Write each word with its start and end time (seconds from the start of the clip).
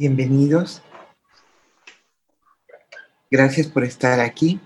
Bienvenidos. 0.00 0.80
Gracias 3.30 3.66
por 3.66 3.84
estar 3.84 4.18
aquí. 4.18 4.58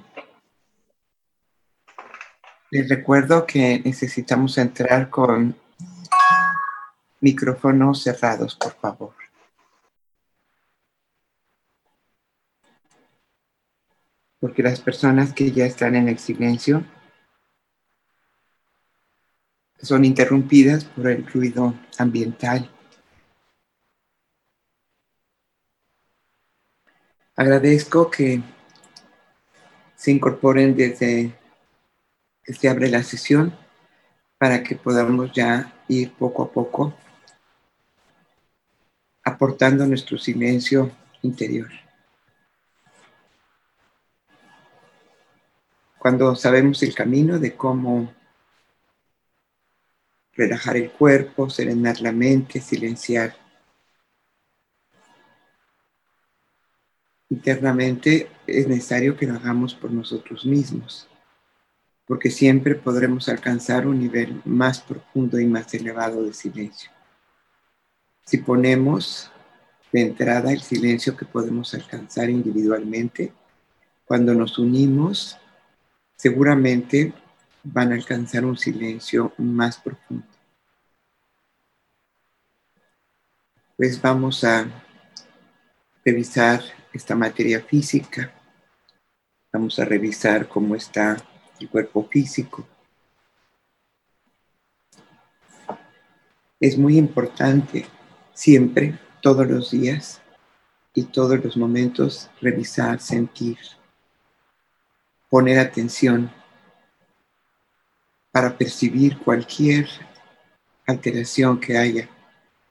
Les 2.71 2.89
recuerdo 2.89 3.45
que 3.45 3.81
necesitamos 3.85 4.57
entrar 4.59 5.11
con 5.11 5.57
micrófonos 7.21 8.05
cerrados, 8.05 8.55
por 8.55 8.75
favor. 8.75 9.15
Porque 14.39 14.63
las 14.63 14.81
personas 14.81 15.33
que 15.33 15.51
ya 15.51 15.67
están 15.67 15.97
en 15.97 16.09
el 16.09 16.21
silencio 16.21 16.85
son 19.83 20.05
interrumpidas 20.05 20.85
por 20.85 21.09
el 21.09 21.27
ruido 21.27 21.75
ambiental 21.99 22.71
Agradezco 27.37 28.11
que 28.11 28.41
se 29.97 30.13
incorporen 30.13 30.77
desde 30.77 31.37
que 32.45 32.53
se 32.53 32.69
abre 32.69 32.89
la 32.89 33.03
sesión 33.03 33.57
para 34.39 34.63
que 34.63 34.77
podamos 34.77 35.33
ya 35.33 35.73
ir 35.89 36.13
poco 36.13 36.45
a 36.45 36.53
poco 36.53 36.95
aportando 39.25 39.85
nuestro 39.87 40.17
silencio 40.17 40.93
interior. 41.23 41.71
Cuando 45.99 46.37
sabemos 46.37 46.83
el 46.83 46.95
camino 46.95 47.41
de 47.41 47.57
cómo 47.57 48.13
relajar 50.35 50.77
el 50.77 50.93
cuerpo, 50.93 51.51
serenar 51.51 52.01
la 52.01 52.13
mente, 52.13 52.61
silenciar 52.61 53.35
internamente 57.35 58.29
es 58.47 58.69
necesario 58.69 59.17
que 59.17 59.27
lo 59.27 59.35
hagamos 59.35 59.75
por 59.75 59.91
nosotros 59.91 60.47
mismos, 60.47 61.09
porque 62.07 62.31
siempre 62.31 62.77
podremos 62.77 63.29
alcanzar 63.29 63.87
un 63.87 63.99
nivel 63.99 64.41
más 64.45 64.81
profundo 64.81 65.41
y 65.41 65.47
más 65.47 65.75
elevado 65.75 66.23
de 66.23 66.33
silencio. 66.33 66.91
Si 68.25 68.39
ponemos 68.39 69.31
de 69.93 70.03
entrada 70.03 70.53
el 70.53 70.61
silencio 70.61 71.17
que 71.17 71.25
podemos 71.25 71.75
alcanzar 71.75 72.31
individualmente, 72.31 73.33
cuando 74.05 74.33
nos 74.35 74.59
unimos, 74.59 75.37
seguramente 76.17 77.13
van 77.65 77.91
a 77.91 77.97
alcanzar 77.97 78.45
un 78.45 78.57
silencio 78.57 79.33
más 79.39 79.79
profundo. 79.79 80.27
Pues 83.77 84.01
vamos 84.01 84.45
a 84.45 84.69
revisar 86.05 86.61
esta 86.95 87.17
materia 87.17 87.61
física. 87.61 88.33
Vamos 89.53 89.79
a 89.79 89.85
revisar 89.85 90.49
cómo 90.49 90.75
está 90.77 91.17
el 91.61 91.69
cuerpo 91.69 92.09
físico. 92.09 92.67
Es 96.61 96.79
muy 96.79 96.97
importante 96.97 97.85
siempre, 98.33 98.99
todos 99.21 99.47
los 99.47 99.71
días 99.73 100.21
y 100.95 101.05
todos 101.05 101.43
los 101.45 101.57
momentos, 101.57 102.31
revisar, 102.41 103.01
sentir, 103.01 103.59
poner 105.29 105.59
atención 105.59 106.31
para 108.31 108.57
percibir 108.57 109.19
cualquier 109.19 109.89
alteración 110.87 111.59
que 111.59 111.77
haya 111.77 112.09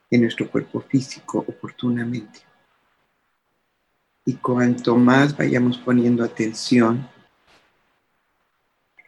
en 0.09 0.21
nuestro 0.21 0.49
cuerpo 0.49 0.79
físico 0.81 1.39
oportunamente. 1.39 2.52
Y 4.25 4.35
cuanto 4.35 4.95
más 4.95 5.35
vayamos 5.35 5.77
poniendo 5.77 6.23
atención 6.23 7.09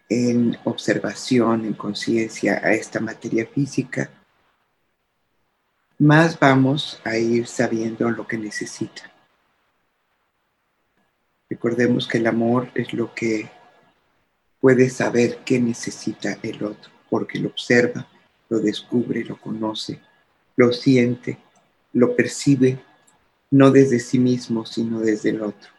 en 0.10 0.58
observación, 0.66 1.66
en 1.66 1.74
conciencia 1.74 2.62
a 2.64 2.74
esta 2.74 3.00
materia 3.00 3.48
física, 3.48 4.10
más 5.98 6.38
vamos 6.38 7.00
a 7.06 7.18
ir 7.18 7.48
sabiendo 7.48 8.10
lo 8.10 8.28
que 8.28 8.38
necesita. 8.38 9.12
Recordemos 11.50 12.08
que 12.08 12.18
el 12.18 12.28
amor 12.28 12.70
es 12.76 12.94
lo 12.94 13.14
que 13.14 13.50
puede 14.60 14.90
saber 14.90 15.40
qué 15.46 15.60
necesita 15.60 16.38
el 16.42 16.64
otro, 16.64 16.92
porque 17.10 17.40
lo 17.40 17.50
observa, 17.50 18.08
lo 18.50 18.60
descubre, 18.60 19.24
lo 19.24 19.38
conoce, 19.40 20.02
lo 20.58 20.74
siente, 20.74 21.38
lo 21.94 22.16
percibe 22.16 22.80
no 23.56 23.72
desde 23.72 24.00
sí 24.00 24.20
mismo, 24.20 24.66
sino 24.66 25.00
desde 25.00 25.30
el 25.30 25.42
otro. 25.42 25.70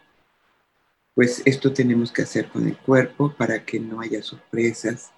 Pues 1.14 1.42
esto 1.44 1.74
tenemos 1.74 2.10
que 2.10 2.22
hacer 2.22 2.48
con 2.48 2.66
el 2.66 2.78
cuerpo 2.78 3.34
para 3.36 3.66
que 3.66 3.78
no 3.78 4.00
haya 4.00 4.22
sorpresas, 4.22 5.12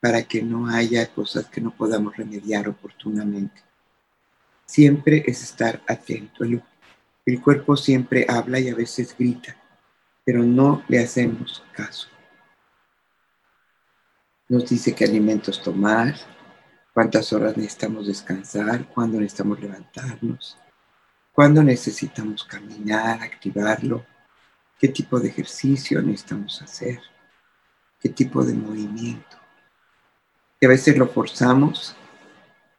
para 0.00 0.22
que 0.22 0.42
no 0.42 0.68
haya 0.68 1.12
cosas 1.12 1.46
que 1.46 1.60
no 1.60 1.74
podamos 1.74 2.16
remediar 2.16 2.68
oportunamente. 2.68 3.62
Siempre 4.64 5.24
es 5.26 5.42
estar 5.42 5.82
atento. 5.88 6.44
El, 6.44 6.62
el 7.26 7.42
cuerpo 7.42 7.76
siempre 7.76 8.26
habla 8.28 8.60
y 8.60 8.68
a 8.68 8.76
veces 8.76 9.16
grita, 9.18 9.56
pero 10.24 10.44
no 10.44 10.84
le 10.86 11.00
hacemos 11.00 11.64
caso. 11.72 12.06
Nos 14.48 14.70
dice 14.70 14.94
qué 14.94 15.04
alimentos 15.04 15.60
tomar, 15.60 16.14
cuántas 16.94 17.32
horas 17.32 17.56
necesitamos 17.56 18.06
descansar, 18.06 18.86
cuándo 18.86 19.18
necesitamos 19.18 19.60
levantarnos, 19.60 20.58
cuándo 21.32 21.62
necesitamos 21.62 22.44
caminar, 22.44 23.22
activarlo, 23.22 24.04
qué 24.78 24.88
tipo 24.88 25.18
de 25.18 25.28
ejercicio 25.28 26.00
necesitamos 26.02 26.60
hacer, 26.62 27.00
qué 28.00 28.10
tipo 28.10 28.44
de 28.44 28.54
movimiento. 28.54 29.36
Y 30.60 30.66
a 30.66 30.68
veces 30.68 30.96
lo 30.96 31.08
forzamos 31.08 31.96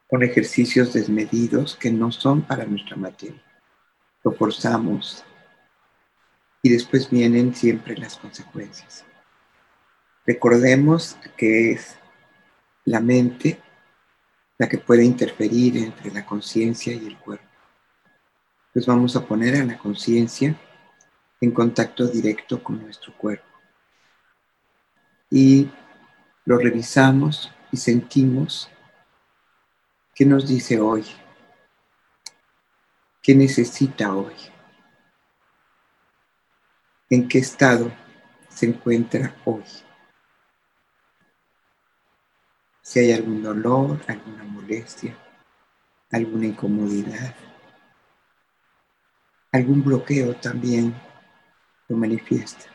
con 0.08 0.24
ejercicios 0.24 0.94
desmedidos 0.94 1.76
que 1.76 1.92
no 1.92 2.12
son 2.12 2.44
para 2.44 2.66
nuestra 2.66 2.96
materia. 2.96 3.42
Lo 4.24 4.32
forzamos 4.32 5.26
y 6.62 6.70
después 6.70 7.10
vienen 7.10 7.56
siempre 7.56 7.98
las 7.98 8.16
consecuencias. 8.18 9.04
Recordemos 10.26 11.18
que 11.36 11.72
es 11.72 11.98
la 12.86 13.02
mente 13.02 13.60
la 14.58 14.70
que 14.70 14.78
puede 14.78 15.04
interferir 15.04 15.78
entre 15.78 16.12
la 16.12 16.26
conciencia 16.26 16.94
y 16.94 17.08
el 17.08 17.18
cuerpo 17.18 17.53
pues 18.74 18.88
vamos 18.88 19.16
a 19.16 19.24
poner 19.24 19.56
a 19.56 19.66
la 19.66 19.78
conciencia 19.78 20.56
en 21.40 21.52
contacto 21.52 22.08
directo 22.08 22.64
con 22.64 22.82
nuestro 22.82 23.14
cuerpo. 23.16 23.46
Y 25.30 25.70
lo 26.46 26.58
revisamos 26.58 27.52
y 27.72 27.78
sentimos 27.78 28.70
qué 30.16 30.26
nos 30.26 30.48
dice 30.48 30.80
hoy, 30.80 31.06
qué 33.22 33.36
necesita 33.36 34.16
hoy, 34.16 34.34
en 37.12 37.28
qué 37.28 37.38
estado 37.38 37.92
se 38.50 38.66
encuentra 38.66 39.36
hoy. 39.46 39.64
Si 42.82 43.00
hay 43.00 43.12
algún 43.12 43.44
dolor, 43.44 44.02
alguna 44.08 44.44
molestia, 44.44 45.16
alguna 46.10 46.48
incomodidad 46.48 47.36
algún 49.54 49.84
bloqueo 49.84 50.36
también 50.36 50.94
lo 51.88 51.96
manifiesta. 51.96 52.66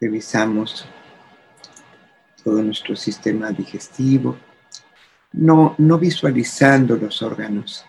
Revisamos 0.00 0.84
todo 2.42 2.60
nuestro 2.62 2.96
sistema 2.96 3.50
digestivo, 3.52 4.36
no, 5.32 5.74
no 5.78 5.98
visualizando 5.98 6.96
los 6.96 7.22
órganos, 7.22 7.86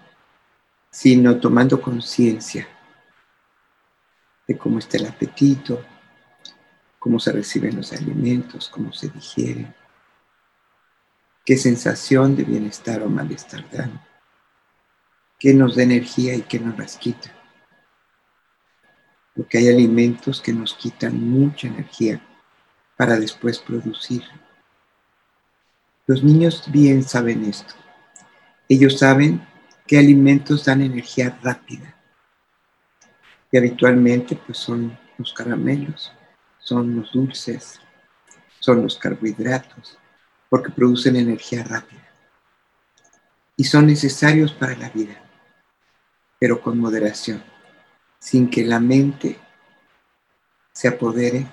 sino 0.91 1.39
tomando 1.39 1.81
conciencia 1.81 2.67
de 4.47 4.57
cómo 4.57 4.79
está 4.79 4.97
el 4.97 5.07
apetito, 5.07 5.83
cómo 6.99 7.19
se 7.19 7.31
reciben 7.31 7.75
los 7.75 7.91
alimentos, 7.93 8.69
cómo 8.69 8.93
se 8.93 9.09
digieren, 9.09 9.73
qué 11.43 11.57
sensación 11.57 12.35
de 12.35 12.43
bienestar 12.43 13.01
o 13.01 13.09
malestar 13.09 13.67
dan 13.71 13.99
que 15.39 15.53
nos 15.53 15.75
da 15.75 15.83
energía 15.83 16.35
y 16.35 16.41
que 16.41 16.59
nos 16.59 16.77
las 16.77 16.97
quita. 16.97 17.31
Porque 19.35 19.59
hay 19.59 19.67
alimentos 19.69 20.41
que 20.41 20.51
nos 20.51 20.73
quitan 20.73 21.21
mucha 21.21 21.67
energía 21.67 22.21
para 22.95 23.19
después 23.19 23.59
producir. 23.59 24.23
Los 26.07 26.23
niños 26.23 26.63
bien 26.71 27.03
saben 27.03 27.45
esto. 27.45 27.75
Ellos 28.67 28.97
saben 28.97 29.45
qué 29.85 29.99
alimentos 29.99 30.65
dan 30.65 30.81
energía 30.81 31.37
rápida. 31.43 31.95
Y 33.51 33.57
habitualmente 33.57 34.35
pues 34.35 34.57
son 34.57 34.97
los 35.17 35.33
caramelos, 35.33 36.11
son 36.57 36.95
los 36.95 37.11
dulces, 37.13 37.79
son 38.59 38.81
los 38.81 38.97
carbohidratos, 38.97 39.97
porque 40.49 40.71
producen 40.71 41.15
energía 41.15 41.63
rápida. 41.63 42.09
Y 43.55 43.63
son 43.63 43.87
necesarios 43.87 44.51
para 44.51 44.75
la 44.75 44.89
vida 44.89 45.26
pero 46.39 46.61
con 46.61 46.79
moderación, 46.79 47.43
sin 48.19 48.49
que 48.49 48.63
la 48.63 48.79
mente 48.79 49.39
se 50.71 50.87
apodere 50.87 51.47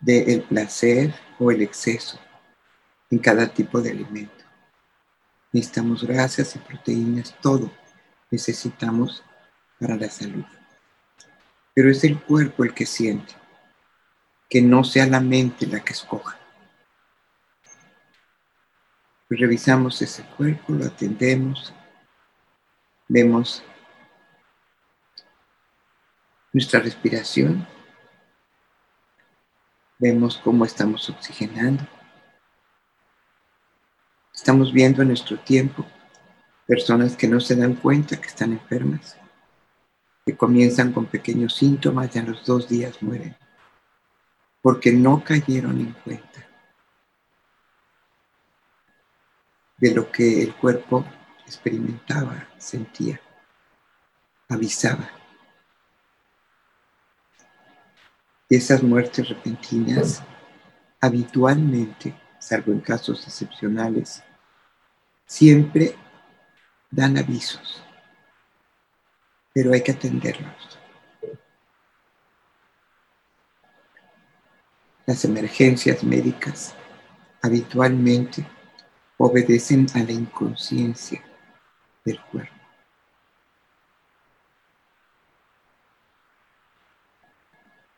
del 0.00 0.42
placer 0.42 1.14
o 1.38 1.50
el 1.50 1.62
exceso 1.62 2.18
en 3.10 3.18
cada 3.18 3.48
tipo 3.48 3.80
de 3.80 3.90
alimento. 3.90 4.44
Necesitamos 5.52 6.04
grasas 6.04 6.54
y 6.56 6.58
proteínas, 6.58 7.36
todo 7.40 7.70
necesitamos 8.30 9.22
para 9.78 9.96
la 9.96 10.08
salud. 10.08 10.44
Pero 11.74 11.90
es 11.90 12.04
el 12.04 12.20
cuerpo 12.20 12.64
el 12.64 12.74
que 12.74 12.86
siente, 12.86 13.34
que 14.48 14.62
no 14.62 14.84
sea 14.84 15.06
la 15.06 15.20
mente 15.20 15.66
la 15.66 15.80
que 15.80 15.92
escoja. 15.92 16.38
Pues 19.28 19.40
revisamos 19.40 20.00
ese 20.02 20.22
cuerpo, 20.36 20.72
lo 20.72 20.86
atendemos, 20.86 21.74
vemos 23.08 23.62
nuestra 26.52 26.80
respiración, 26.80 27.66
vemos 29.98 30.38
cómo 30.38 30.64
estamos 30.64 31.08
oxigenando. 31.10 31.86
Estamos 34.34 34.72
viendo 34.72 35.02
en 35.02 35.08
nuestro 35.08 35.38
tiempo 35.38 35.86
personas 36.66 37.16
que 37.16 37.28
no 37.28 37.40
se 37.40 37.56
dan 37.56 37.74
cuenta 37.74 38.20
que 38.20 38.26
están 38.26 38.52
enfermas, 38.52 39.16
que 40.24 40.36
comienzan 40.36 40.92
con 40.92 41.06
pequeños 41.06 41.54
síntomas 41.54 42.14
y 42.14 42.18
a 42.18 42.22
los 42.22 42.44
dos 42.44 42.68
días 42.68 43.02
mueren, 43.02 43.36
porque 44.62 44.92
no 44.92 45.22
cayeron 45.22 45.78
en 45.80 45.92
cuenta 45.92 46.46
de 49.78 49.94
lo 49.94 50.10
que 50.10 50.42
el 50.42 50.54
cuerpo 50.54 51.04
experimentaba, 51.46 52.48
sentía, 52.58 53.20
avisaba. 54.48 55.08
Esas 58.48 58.82
muertes 58.82 59.28
repentinas, 59.28 60.22
habitualmente, 61.00 62.14
salvo 62.38 62.72
en 62.72 62.80
casos 62.80 63.26
excepcionales, 63.26 64.22
siempre 65.24 65.96
dan 66.90 67.16
avisos, 67.18 67.82
pero 69.52 69.72
hay 69.72 69.82
que 69.82 69.92
atenderlos. 69.92 70.78
Las 75.06 75.24
emergencias 75.24 76.02
médicas 76.02 76.74
habitualmente 77.40 78.44
obedecen 79.18 79.86
a 79.94 79.98
la 79.98 80.12
inconsciencia 80.12 81.25
del 82.06 82.18
cuerpo. 82.22 82.54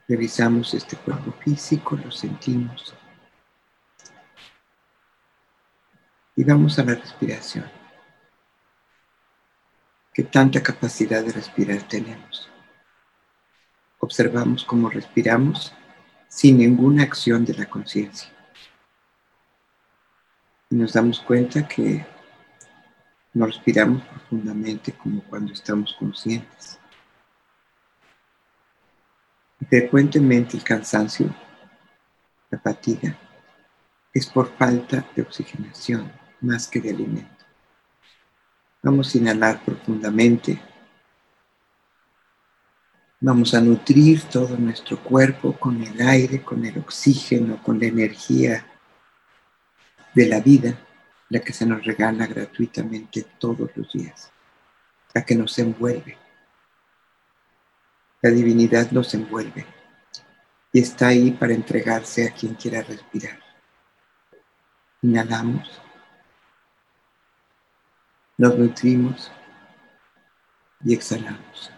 Revisamos 0.09 0.75
este 0.75 0.97
cuerpo 0.97 1.31
físico, 1.33 1.97
lo 1.97 2.11
sentimos. 2.11 2.95
Y 6.35 6.43
vamos 6.43 6.79
a 6.79 6.85
la 6.85 6.95
respiración. 6.95 7.71
¿Qué 10.13 10.25
tanta 10.25 10.63
capacidad 10.63 11.23
de 11.23 11.33
respirar 11.33 11.83
tenemos? 11.83 12.51
Observamos 14.01 14.65
cómo 14.65 14.89
respiramos 14.89 15.73
sin 16.29 16.59
ninguna 16.59 17.05
acción 17.05 17.45
de 17.45 17.55
la 17.55 17.67
conciencia 17.67 18.33
y 20.71 20.77
nos 20.77 20.93
damos 20.93 21.21
cuenta 21.21 21.67
que 21.67 22.07
no 23.39 23.47
respiramos 23.47 24.03
profundamente 24.03 24.93
como 24.93 25.23
cuando 25.23 25.53
estamos 25.53 25.95
conscientes. 25.97 26.79
frecuentemente 29.69 30.57
el 30.57 30.65
cansancio, 30.65 31.35
la 32.51 32.59
fatiga, 32.59 33.17
es 34.15 34.27
por 34.27 34.57
falta 34.57 35.07
de 35.15 35.23
oxigenación 35.23 36.11
más 36.41 36.67
que 36.67 36.81
de 36.81 36.91
alimento. 36.91 37.45
Vamos 38.83 39.15
a 39.15 39.19
inhalar 39.19 39.63
profundamente. 39.63 40.61
Vamos 43.21 43.53
a 43.53 43.61
nutrir 43.61 44.23
todo 44.23 44.57
nuestro 44.57 44.99
cuerpo 44.99 45.53
con 45.53 45.83
el 45.83 46.01
aire, 46.01 46.43
con 46.43 46.65
el 46.65 46.79
oxígeno, 46.79 47.63
con 47.63 47.79
la 47.79 47.87
energía 47.87 48.65
de 50.15 50.27
la 50.27 50.41
vida, 50.41 50.79
la 51.31 51.41
que 51.41 51.53
se 51.53 51.67
nos 51.67 51.85
regala 51.85 52.27
gratuitamente 52.27 53.25
todos 53.39 53.71
los 53.77 53.93
días, 53.93 54.33
la 55.15 55.25
que 55.25 55.35
nos 55.35 55.59
envuelve. 55.59 56.17
La 58.23 58.31
divinidad 58.31 58.91
nos 58.91 59.15
envuelve 59.15 59.67
y 60.73 60.81
está 60.81 61.09
ahí 61.09 61.31
para 61.31 61.53
entregarse 61.53 62.27
a 62.27 62.35
quien 62.35 62.55
quiera 62.55 62.83
respirar. 62.83 63.39
Inhalamos, 65.03 65.81
nos 68.37 68.59
nutrimos 68.59 69.31
y 70.85 70.95
exhalamos. 70.95 71.73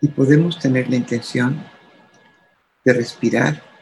Y 0.00 0.08
podemos 0.08 0.58
tener 0.58 0.88
la 0.88 0.96
intención 0.96 1.64
de 2.84 2.92
respirar 2.92 3.75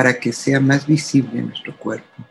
para 0.00 0.18
que 0.18 0.32
sea 0.32 0.58
más 0.60 0.86
visible 0.86 1.42
nuestro 1.42 1.76
cuerpo, 1.76 2.24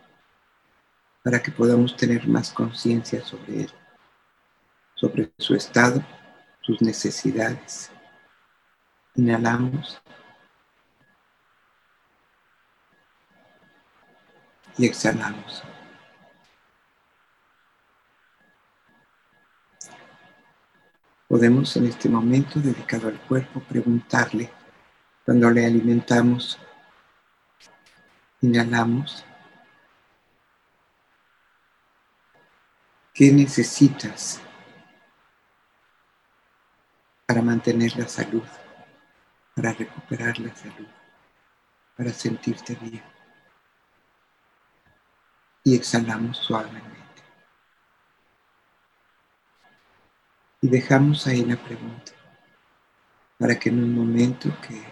para 1.22 1.40
que 1.40 1.52
podamos 1.52 1.96
tener 1.96 2.26
más 2.26 2.50
conciencia 2.50 3.24
sobre 3.24 3.60
él, 3.60 3.70
sobre 4.96 5.32
su 5.38 5.54
estado, 5.54 6.04
sus 6.62 6.82
necesidades. 6.82 7.92
Inhalamos 9.14 10.02
y 14.76 14.86
exhalamos. 14.86 15.62
Podemos 21.28 21.76
en 21.76 21.86
este 21.86 22.08
momento 22.08 22.58
dedicado 22.58 23.06
al 23.06 23.20
cuerpo 23.20 23.60
preguntarle 23.60 24.50
cuando 25.24 25.48
le 25.52 25.64
alimentamos 25.64 26.58
Inhalamos. 28.42 29.24
¿Qué 33.12 33.30
necesitas 33.30 34.40
para 37.26 37.42
mantener 37.42 37.94
la 37.96 38.08
salud, 38.08 38.46
para 39.54 39.72
recuperar 39.72 40.38
la 40.38 40.54
salud, 40.54 40.88
para 41.96 42.10
sentirte 42.10 42.74
bien? 42.76 43.02
Y 45.62 45.76
exhalamos 45.76 46.38
suavemente. 46.38 46.88
Y 50.62 50.68
dejamos 50.68 51.26
ahí 51.26 51.44
la 51.44 51.56
pregunta 51.56 52.12
para 53.38 53.58
que 53.58 53.70
en 53.70 53.82
un 53.82 53.94
momento 53.94 54.50
que 54.60 54.82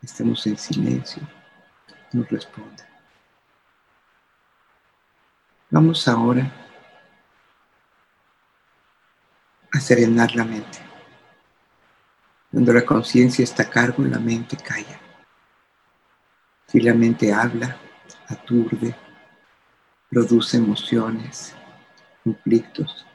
estemos 0.00 0.46
en 0.46 0.56
silencio, 0.56 1.22
nos 2.12 2.28
responda. 2.28 2.86
Vamos 5.70 6.06
ahora 6.06 6.50
a 9.72 9.80
serenar 9.80 10.34
la 10.34 10.44
mente. 10.44 10.78
Cuando 12.50 12.72
la 12.72 12.84
conciencia 12.86 13.42
está 13.42 13.64
a 13.64 13.70
cargo, 13.70 14.04
la 14.04 14.18
mente 14.18 14.56
calla. 14.56 15.00
Si 16.68 16.80
la 16.80 16.94
mente 16.94 17.32
habla, 17.32 17.76
aturde, 18.28 18.94
produce 20.08 20.56
emociones, 20.56 21.54
conflictos, 22.22 23.06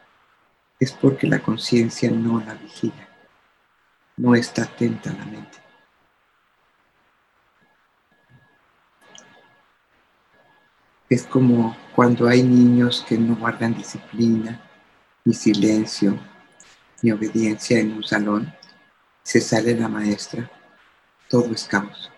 es 0.80 0.92
porque 0.92 1.28
la 1.28 1.40
conciencia 1.40 2.12
no 2.12 2.40
la 2.40 2.54
vigila, 2.56 3.08
no 4.18 4.36
está 4.36 4.64
atenta 4.64 5.12
a 5.12 5.14
la 5.14 5.26
mente. 5.26 5.61
Es 11.12 11.24
como 11.28 11.76
cuando 11.94 12.26
hay 12.26 12.42
niños 12.42 13.06
que 13.06 13.18
no 13.18 13.36
guardan 13.36 13.76
disciplina, 13.76 14.62
ni 15.26 15.34
silencio, 15.34 16.18
ni 17.02 17.12
obediencia 17.12 17.80
en 17.80 17.92
un 17.92 18.02
salón. 18.02 18.56
Se 19.22 19.42
sale 19.42 19.76
la 19.76 19.90
maestra, 19.90 20.50
todo 21.28 21.52
es 21.54 21.66
caos. 21.66 22.10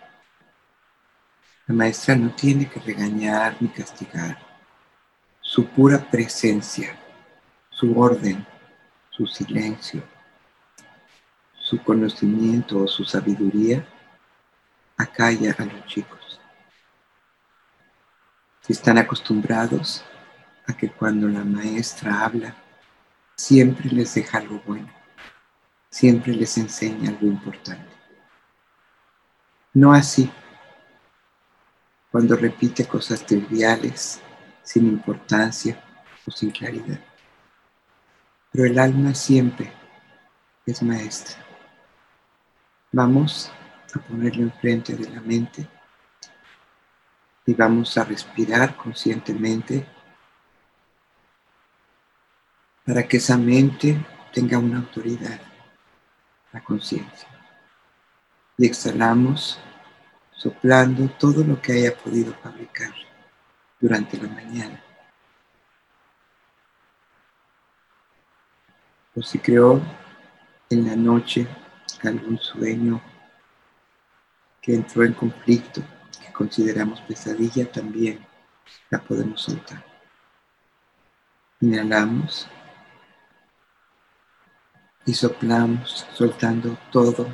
La 1.66 1.74
maestra 1.74 2.14
no 2.14 2.36
tiene 2.36 2.70
que 2.70 2.78
regañar 2.78 3.56
ni 3.58 3.66
castigar. 3.66 4.38
Su 5.40 5.66
pura 5.66 5.98
presencia, 6.08 6.96
su 7.70 7.98
orden, 7.98 8.46
su 9.10 9.26
silencio, 9.26 10.04
su 11.58 11.82
conocimiento 11.82 12.78
o 12.78 12.86
su 12.86 13.04
sabiduría 13.04 13.84
acalla 14.96 15.52
a 15.58 15.64
los 15.64 15.84
chicos 15.86 16.23
si 18.64 18.72
están 18.72 18.96
acostumbrados 18.96 20.02
a 20.66 20.72
que 20.74 20.90
cuando 20.90 21.28
la 21.28 21.44
maestra 21.44 22.24
habla, 22.24 22.54
siempre 23.36 23.90
les 23.90 24.14
deja 24.14 24.38
algo 24.38 24.62
bueno, 24.66 24.90
siempre 25.90 26.32
les 26.32 26.56
enseña 26.56 27.10
algo 27.10 27.26
importante. 27.26 27.92
No 29.74 29.92
así 29.92 30.32
cuando 32.10 32.36
repite 32.36 32.86
cosas 32.86 33.26
triviales, 33.26 34.22
sin 34.62 34.86
importancia 34.86 35.78
o 36.26 36.30
sin 36.30 36.50
claridad. 36.50 37.00
Pero 38.50 38.64
el 38.64 38.78
alma 38.78 39.14
siempre 39.14 39.70
es 40.64 40.82
maestra. 40.82 41.36
Vamos 42.92 43.52
a 43.94 43.98
ponerlo 43.98 44.44
enfrente 44.44 44.94
de 44.94 45.10
la 45.10 45.20
mente 45.20 45.68
y 47.46 47.54
vamos 47.54 47.96
a 47.98 48.04
respirar 48.04 48.76
conscientemente 48.76 49.86
para 52.84 53.06
que 53.06 53.16
esa 53.18 53.36
mente 53.36 53.98
tenga 54.32 54.58
una 54.58 54.78
autoridad, 54.78 55.40
la 56.52 56.62
conciencia. 56.62 57.28
Y 58.56 58.66
exhalamos 58.66 59.58
soplando 60.32 61.08
todo 61.18 61.42
lo 61.44 61.60
que 61.60 61.72
haya 61.72 61.96
podido 61.96 62.34
fabricar 62.34 62.92
durante 63.80 64.16
la 64.18 64.28
mañana. 64.28 64.82
O 69.16 69.22
si 69.22 69.38
creó 69.38 69.80
en 70.70 70.86
la 70.86 70.96
noche 70.96 71.46
algún 72.02 72.38
sueño 72.38 73.00
que 74.60 74.74
entró 74.74 75.04
en 75.04 75.12
conflicto, 75.12 75.82
consideramos 76.34 77.00
pesadilla, 77.00 77.70
también 77.70 78.26
la 78.90 78.98
podemos 79.02 79.40
soltar. 79.40 79.82
Inhalamos 81.60 82.46
y 85.06 85.14
soplamos, 85.14 86.06
soltando 86.12 86.76
todo, 86.90 87.26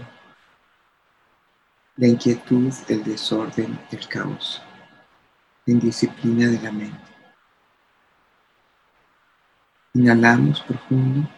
la 1.96 2.06
inquietud, 2.06 2.72
el 2.88 3.02
desorden, 3.02 3.78
el 3.90 4.08
caos, 4.08 4.62
la 5.66 5.72
indisciplina 5.72 6.48
de 6.48 6.60
la 6.60 6.70
mente. 6.70 7.10
Inhalamos 9.94 10.62
profundo 10.62 11.28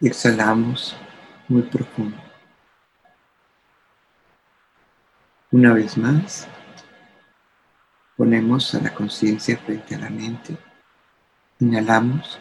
y 0.00 0.08
exhalamos 0.08 0.94
muy 1.48 1.62
profundo. 1.62 2.23
Una 5.54 5.72
vez 5.72 5.96
más, 5.96 6.48
ponemos 8.16 8.74
a 8.74 8.80
la 8.80 8.92
conciencia 8.92 9.56
frente 9.56 9.94
a 9.94 9.98
la 9.98 10.10
mente. 10.10 10.58
Inhalamos 11.60 12.40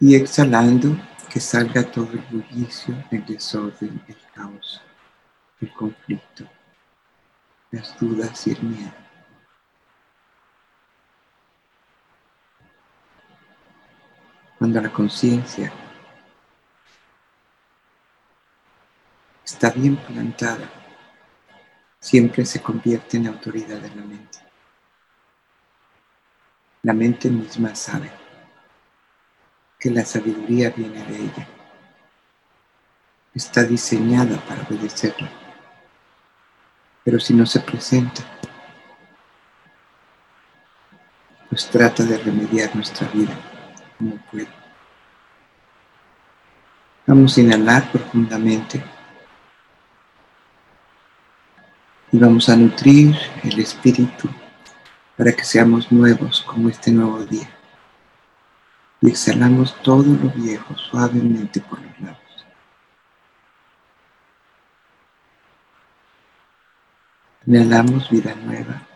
y 0.00 0.16
exhalando 0.16 0.96
que 1.32 1.38
salga 1.38 1.84
todo 1.84 2.10
el 2.14 2.24
bullicio, 2.32 2.96
el 3.12 3.24
desorden, 3.24 4.02
el 4.08 4.16
caos, 4.34 4.82
el 5.60 5.72
conflicto, 5.72 6.44
las 7.70 7.96
dudas 8.00 8.44
y 8.48 8.50
el 8.50 8.62
miedo. 8.64 8.92
Cuando 14.58 14.80
la 14.80 14.92
conciencia 14.92 15.72
está 19.52 19.70
bien 19.70 19.96
plantada, 19.96 20.66
siempre 22.00 22.44
se 22.46 22.62
convierte 22.62 23.18
en 23.18 23.26
autoridad 23.26 23.78
de 23.80 23.90
la 23.90 24.02
mente. 24.02 24.38
La 26.82 26.94
mente 26.94 27.28
misma 27.28 27.74
sabe 27.74 28.10
que 29.78 29.90
la 29.90 30.04
sabiduría 30.04 30.70
viene 30.70 31.04
de 31.04 31.16
ella. 31.16 31.46
Está 33.34 33.62
diseñada 33.64 34.38
para 34.46 34.62
obedecerla. 34.62 35.30
Pero 37.04 37.20
si 37.20 37.34
no 37.34 37.44
se 37.44 37.60
presenta, 37.60 38.22
pues 41.50 41.68
trata 41.68 42.04
de 42.04 42.16
remediar 42.16 42.74
nuestra 42.74 43.06
vida 43.08 43.36
como 43.98 44.16
puede. 44.30 44.48
Vamos 47.06 47.36
a 47.36 47.40
inhalar 47.40 47.90
profundamente 47.92 48.82
y 52.12 52.18
vamos 52.18 52.48
a 52.48 52.56
nutrir 52.56 53.16
el 53.42 53.58
espíritu 53.58 54.28
para 55.16 55.32
que 55.32 55.44
seamos 55.44 55.90
nuevos 55.90 56.42
como 56.42 56.68
este 56.68 56.92
nuevo 56.92 57.24
día 57.24 57.48
y 59.02 59.10
exhalamos 59.10 59.74
todo 59.82 60.04
lo 60.04 60.30
viejo 60.30 60.76
suavemente 60.76 61.60
por 61.60 61.80
los 61.80 62.00
labios. 62.00 62.46
Inhalamos 67.44 68.08
vida 68.08 68.32
nueva. 68.36 68.86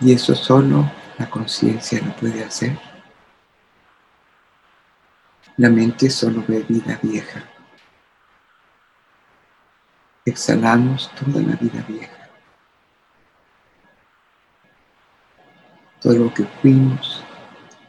Y 0.00 0.12
eso 0.12 0.34
solo 0.34 0.90
la 1.18 1.30
conciencia 1.30 2.00
lo 2.04 2.14
puede 2.16 2.42
hacer. 2.42 2.76
La 5.56 5.70
mente 5.70 6.10
solo 6.10 6.44
ve 6.48 6.66
vida 6.68 6.98
vieja. 7.00 7.44
Exhalamos 10.26 11.10
toda 11.14 11.40
la 11.40 11.56
vida 11.56 11.82
vieja. 11.88 12.26
todo 16.06 16.18
lo 16.18 16.32
que 16.32 16.44
fuimos, 16.44 17.20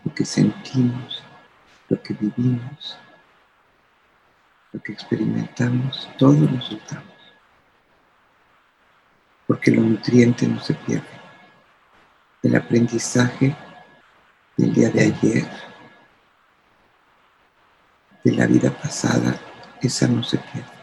lo 0.04 0.12
que 0.16 0.26
sentimos, 0.26 1.22
lo 1.88 2.02
que 2.02 2.16
vivimos, 2.16 2.98
lo 4.72 4.82
que 4.82 4.92
experimentamos, 4.94 6.10
todo 6.18 6.34
lo 6.34 6.60
soltamos. 6.60 7.14
Porque 9.46 9.70
lo 9.70 9.84
nutriente 9.84 10.48
no 10.48 10.60
se 10.60 10.74
pierde. 10.74 11.06
El 12.42 12.56
aprendizaje 12.56 13.56
del 14.58 14.74
día 14.74 14.90
de 14.90 15.02
ayer, 15.02 15.48
de 18.24 18.32
la 18.32 18.48
vida 18.48 18.72
pasada, 18.72 19.40
esa 19.80 20.08
no 20.08 20.24
se 20.24 20.40
pierde. 20.40 20.77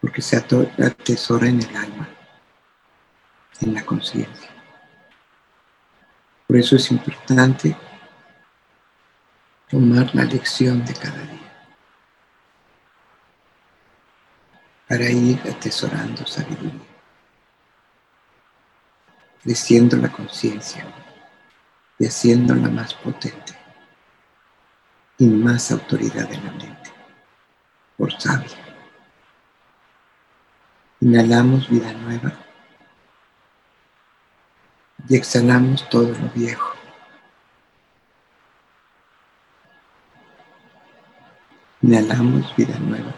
Porque 0.00 0.22
se 0.22 0.36
atesora 0.36 1.48
en 1.48 1.60
el 1.60 1.76
alma, 1.76 2.08
en 3.60 3.74
la 3.74 3.84
conciencia. 3.84 4.50
Por 6.46 6.56
eso 6.56 6.76
es 6.76 6.90
importante 6.90 7.76
tomar 9.68 10.12
la 10.14 10.24
lección 10.24 10.84
de 10.84 10.94
cada 10.94 11.22
día 11.22 11.50
para 14.88 15.08
ir 15.08 15.40
atesorando 15.48 16.26
sabiduría, 16.26 16.80
creciendo 19.44 19.96
la 19.96 20.10
conciencia 20.10 20.84
y 21.96 22.06
haciéndola 22.06 22.68
más 22.68 22.94
potente 22.94 23.56
y 25.18 25.26
más 25.26 25.70
autoridad 25.70 26.32
en 26.32 26.44
la 26.44 26.50
mente, 26.50 26.90
por 27.96 28.12
sabia. 28.20 28.69
Inhalamos 31.02 31.66
vida 31.70 31.92
nueva 31.94 32.32
y 35.08 35.16
exhalamos 35.16 35.88
todo 35.88 36.08
lo 36.08 36.28
viejo. 36.34 36.74
Inhalamos 41.80 42.54
vida 42.54 42.78
nueva 42.78 43.14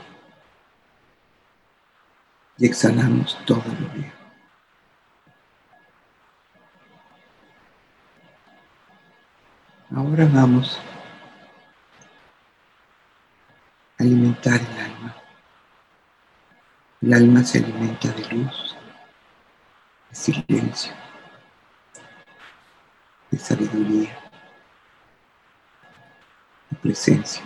y 2.56 2.66
exhalamos 2.66 3.36
todo 3.44 3.64
lo 3.80 3.88
viejo. 3.88 4.16
Ahora 9.94 10.26
vamos 10.32 10.78
a 13.98 14.02
alimentar 14.04 14.60
el 14.60 14.80
alma. 14.80 15.21
El 17.02 17.12
alma 17.12 17.42
se 17.42 17.58
alimenta 17.58 18.08
de 18.12 18.24
luz, 18.34 18.76
de 20.08 20.14
silencio 20.14 20.92
de 23.32 23.38
sabiduría, 23.38 24.14
de 26.70 26.76
presencia. 26.76 27.42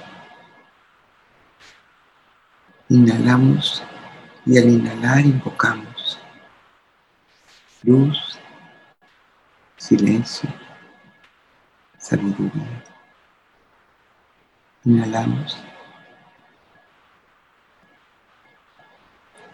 Inhalamos 2.89 3.83
y 4.45 4.59
al 4.59 4.69
inhalar 4.69 5.21
invocamos 5.21 6.19
luz, 7.85 8.39
silencio, 9.77 10.53
sabiduría. 11.99 12.85
Inhalamos 14.85 15.57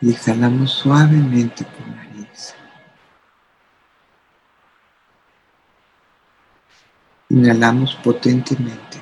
Y 0.02 0.10
exhalamos 0.10 0.72
suavemente 0.72 1.64
por 1.64 1.86
nariz. 1.86 2.56
Inhalamos 7.28 7.94
potentemente 7.94 9.00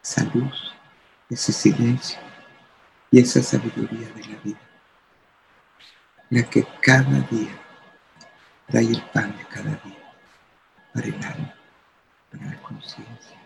esa 0.00 0.22
luz, 0.32 0.72
ese 1.28 1.52
silencio 1.52 2.20
y 3.10 3.18
esa 3.18 3.42
sabiduría 3.42 4.08
de 4.10 4.24
la 4.28 4.38
vida, 4.44 4.60
la 6.30 6.42
que 6.44 6.64
cada 6.80 7.18
día 7.22 7.58
trae 8.68 8.86
el 8.86 9.02
pan 9.12 9.36
de 9.36 9.44
cada 9.46 9.70
día 9.70 10.14
para 10.94 11.06
el 11.08 11.24
alma, 11.24 11.54
para 12.30 12.44
la 12.46 12.62
conciencia 12.62 13.36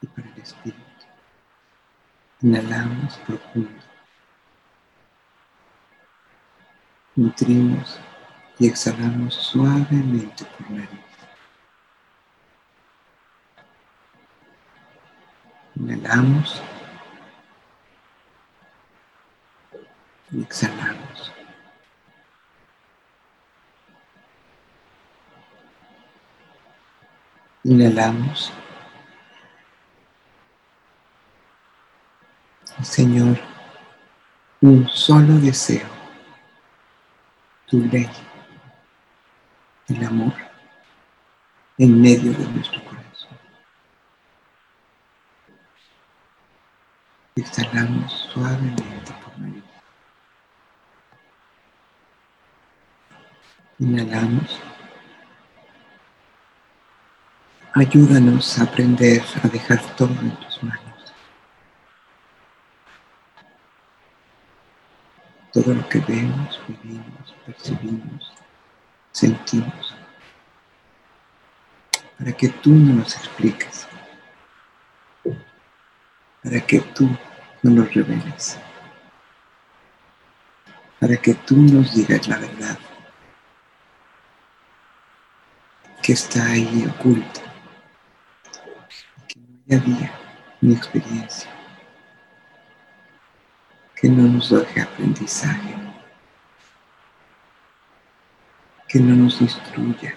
y 0.00 0.06
para 0.06 0.28
el 0.28 0.40
espíritu. 0.40 0.80
Inhalamos 2.40 3.16
profundo. 3.26 3.89
Nutrimos 7.20 8.00
y 8.58 8.66
exhalamos 8.66 9.34
suavemente 9.34 10.42
por 10.56 10.70
nariz. 10.70 10.88
Inhalamos 15.76 16.62
y 20.32 20.40
exhalamos. 20.40 21.32
Inhalamos. 27.64 28.50
Señor, 32.80 33.38
un 34.62 34.88
solo 34.88 35.34
deseo, 35.34 35.99
tu 37.70 37.78
ley, 37.86 38.10
el 39.88 40.04
amor 40.04 40.34
en 41.78 42.02
medio 42.02 42.32
de 42.32 42.44
nuestro 42.48 42.84
corazón. 42.84 43.38
Exhalamos 47.36 48.12
suavemente 48.32 49.12
por 49.24 49.38
nariz. 49.38 49.64
Inhalamos. 53.78 54.60
Ayúdanos 57.72 58.58
a 58.58 58.64
aprender 58.64 59.22
a 59.44 59.48
dejar 59.48 59.80
todo 59.94 60.12
en 60.20 60.36
tus 60.36 60.62
manos. 60.64 61.14
Todo 65.52 65.74
lo 65.74 65.88
que 65.88 66.00
vemos, 66.00 66.60
vivimos, 66.68 67.19
percibimos, 67.52 68.32
sentimos. 69.12 69.94
Para 72.18 72.32
que 72.32 72.48
tú 72.48 72.70
no 72.70 72.94
nos 72.94 73.16
expliques. 73.16 73.86
Para 76.42 76.60
que 76.60 76.80
tú 76.80 77.08
no 77.62 77.70
nos 77.70 77.94
reveles. 77.94 78.58
Para 80.98 81.16
que 81.16 81.34
tú 81.34 81.56
nos 81.56 81.94
digas 81.94 82.28
la 82.28 82.38
verdad 82.38 82.78
que 86.02 86.14
está 86.14 86.44
ahí 86.44 86.86
oculta, 86.88 87.40
que 89.28 89.38
no 89.38 89.58
haya 89.66 89.78
día 89.84 90.12
ni 90.60 90.74
experiencia, 90.74 91.50
que 93.94 94.08
no 94.08 94.22
nos 94.22 94.50
deje 94.50 94.80
aprendizaje, 94.80 95.74
que 98.90 98.98
no 98.98 99.14
nos 99.14 99.40
instruya 99.40 100.16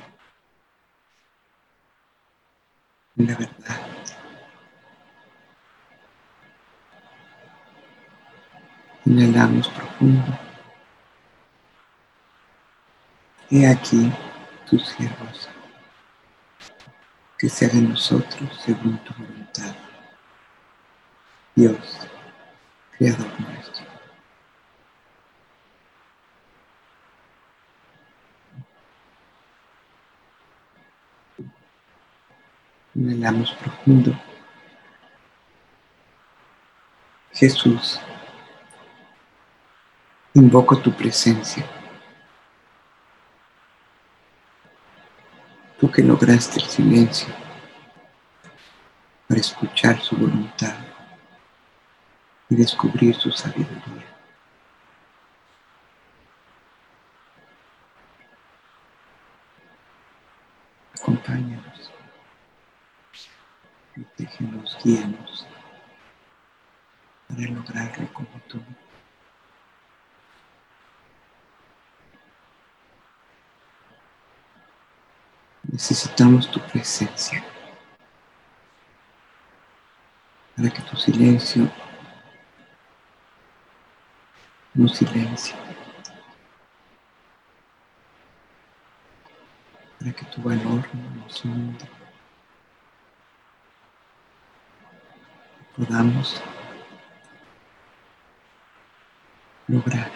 en 3.15 3.27
la 3.27 3.36
verdad. 3.36 3.88
Inhalamos 9.05 9.67
profundo. 9.67 10.39
He 13.51 13.67
aquí 13.67 14.12
tus 14.67 14.88
siervos 14.88 15.49
que 17.38 17.47
se 17.49 17.65
haga 17.65 17.75
en 17.75 17.89
nosotros 17.89 18.59
según 18.65 18.97
tu 19.03 19.13
voluntad. 19.13 19.75
Dios, 21.53 22.07
Creador 22.97 23.39
nuestro. 23.39 23.92
Inhalamos 32.95 33.51
profundo. 33.53 34.15
Jesús, 37.32 37.99
invoco 40.36 40.77
tu 40.77 40.91
presencia. 40.91 41.65
Tú 45.79 45.89
que 45.91 46.03
lograste 46.03 46.60
el 46.60 46.65
silencio 46.67 47.34
para 49.27 49.39
escuchar 49.39 49.99
su 49.99 50.15
voluntad 50.15 50.75
y 52.49 52.56
descubrir 52.56 53.15
su 53.15 53.32
sabiduría. 53.32 54.12
Para 67.36 67.48
lograrlo 67.50 68.13
como 68.13 68.39
tú. 68.48 68.62
Necesitamos 75.63 76.52
tu 76.52 76.60
presencia 76.60 77.43
para 80.56 80.69
que 80.69 80.82
tu 80.84 80.96
silencio 80.96 81.72
no 84.76 84.88
silencie, 84.88 85.56
para 90.00 90.12
que 90.12 90.26
tu 90.26 90.41
valor 90.41 90.88
no 90.93 91.24
nos 91.24 91.46
inunde. 91.46 91.89
Podamos 95.76 96.39
lograr 99.67 100.12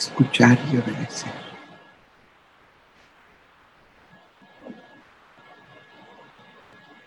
escuchar 0.00 0.58
y 0.72 0.78
obedecer. 0.78 1.32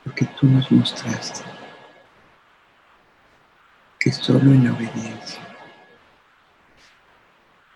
Porque 0.04 0.26
tú 0.26 0.48
nos 0.48 0.72
mostraste 0.72 1.44
que 4.00 4.12
solo 4.12 4.52
en 4.52 4.66
la 4.66 4.74
obediencia 4.74 5.42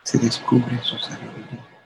se 0.03 0.19
descubre 0.19 0.77
su 0.83 0.97
sabiduría. 0.99 1.76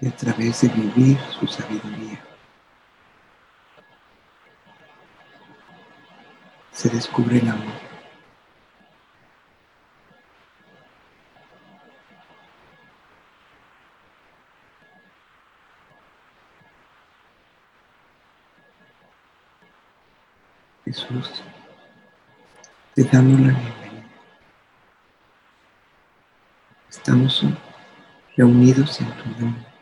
Y 0.00 0.06
a 0.06 0.16
través 0.16 0.60
de 0.60 0.68
vivir 0.68 1.18
su 1.38 1.46
sabiduría 1.46 2.20
se 6.78 6.88
descubre 6.88 7.38
el 7.38 7.48
amor. 7.48 7.74
Jesús, 20.84 21.42
te 22.94 23.02
damos 23.02 23.40
la 23.40 23.48
bienvenida. 23.48 24.08
Estamos 26.88 27.44
reunidos 28.36 29.00
en 29.00 29.10
tu 29.16 29.40
nombre. 29.40 29.77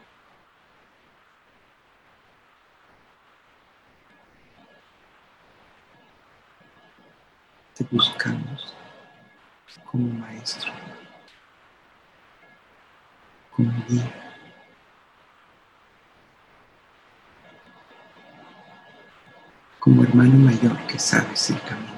buscamos 7.97 8.75
como 9.91 10.13
maestro, 10.19 10.71
como 13.55 13.73
guía. 13.89 14.23
como 19.79 20.03
hermano 20.03 20.37
mayor 20.37 20.77
que 20.89 20.99
sabes 20.99 21.51
el 21.51 21.63
camino. 21.63 21.96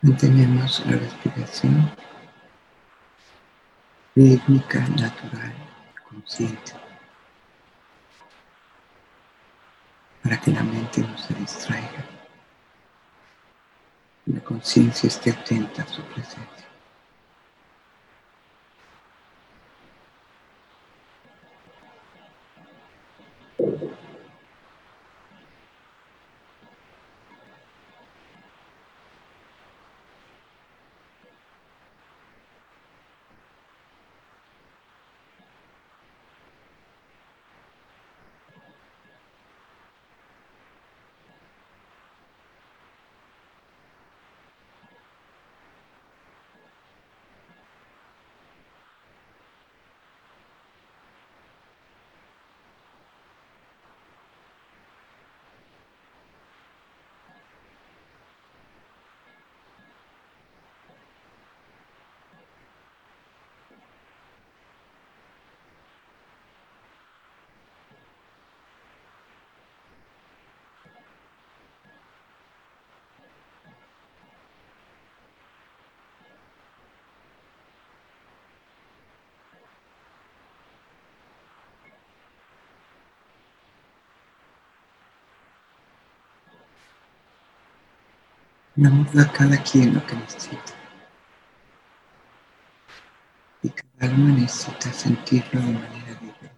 Mantenemos 0.00 0.86
la 0.86 0.92
respiración 0.92 1.90
rítmica, 4.14 4.78
natural, 4.90 5.52
consciente, 6.08 6.72
para 10.22 10.40
que 10.40 10.52
la 10.52 10.62
mente 10.62 11.00
no 11.00 11.18
se 11.18 11.34
distraiga 11.34 12.04
y 14.24 14.34
la 14.34 14.40
conciencia 14.40 15.08
esté 15.08 15.32
atenta 15.32 15.82
a 15.82 15.88
su 15.88 16.02
presencia. 16.02 16.67
Damos 88.80 89.08
a 89.16 89.32
cada 89.32 89.60
quien 89.60 89.92
lo 89.92 90.06
que 90.06 90.14
necesita. 90.14 90.72
Y 93.60 93.70
cada 93.70 94.12
alma 94.12 94.30
necesita 94.38 94.92
sentirlo 94.92 95.60
de 95.60 95.72
manera 95.72 96.14
diferente. 96.20 96.52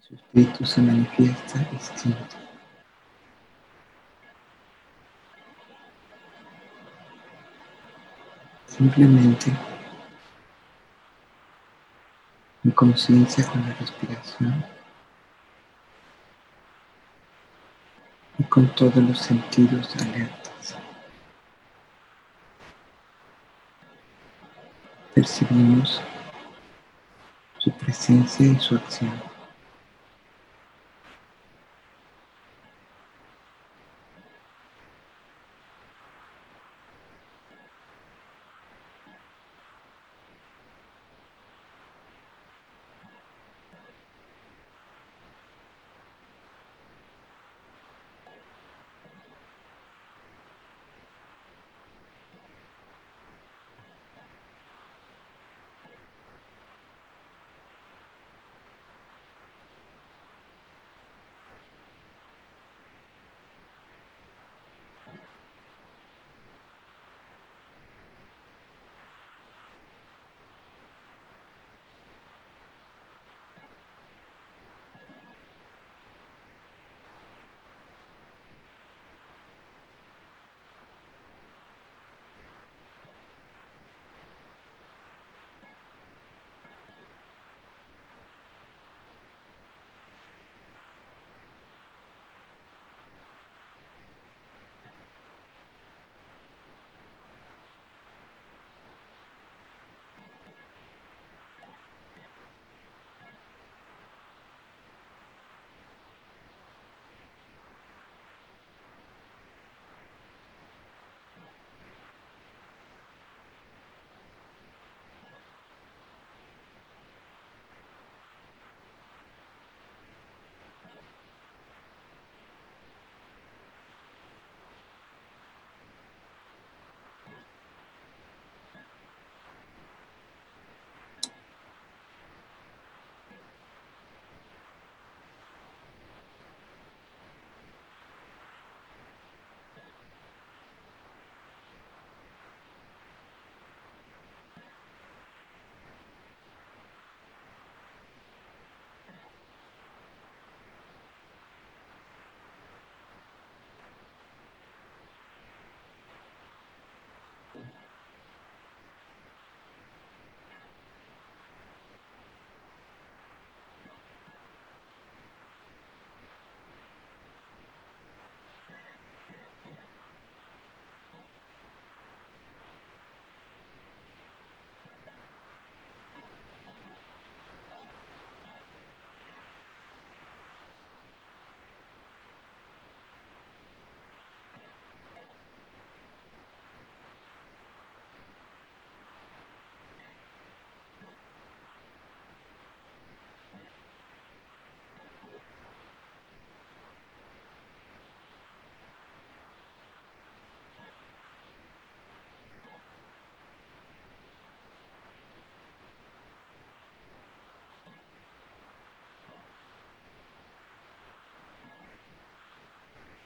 Su 0.00 0.16
espíritu 0.16 0.66
se 0.66 0.82
manifiesta 0.82 1.60
distinto. 1.70 2.36
Simplemente 8.66 9.52
en 12.64 12.70
conciencia 12.72 13.46
con 13.46 13.62
la 13.62 13.74
respiración. 13.74 14.83
Con 18.54 18.68
todos 18.68 18.94
los 18.98 19.18
sentidos 19.18 19.96
alertas. 19.96 20.76
Percibimos 25.12 26.00
su 27.58 27.72
presencia 27.72 28.46
y 28.46 28.56
su 28.60 28.76
acción. 28.76 29.33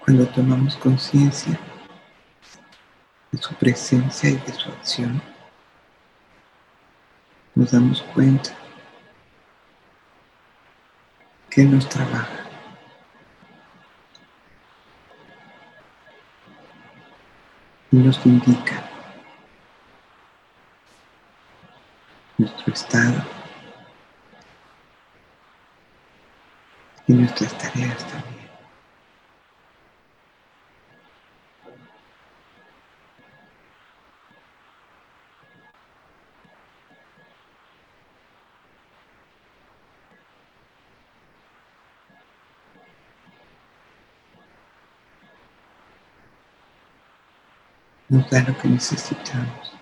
Cuando 0.08 0.26
tomamos 0.28 0.74
conciencia 0.76 1.60
de 3.30 3.36
su 3.36 3.54
presencia 3.56 4.30
y 4.30 4.36
de 4.36 4.54
su 4.54 4.70
acción, 4.70 5.20
nos 7.54 7.72
damos 7.72 8.00
cuenta 8.14 8.56
que 11.50 11.62
nos 11.64 11.86
trabaja. 11.90 12.46
Y 17.92 17.96
nos 17.96 18.24
indica 18.24 18.82
nuestro 22.38 22.72
estado 22.72 23.22
y 27.06 27.12
nuestras 27.12 27.58
tareas 27.58 27.98
también. 28.06 28.37
Nos 48.08 48.28
da 48.30 48.42
lo 48.42 48.56
que 48.56 48.68
necesitamos. 48.68 49.77